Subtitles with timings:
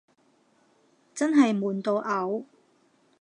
[1.13, 2.45] 真係悶到嘔